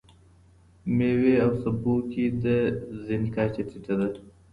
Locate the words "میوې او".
0.95-1.51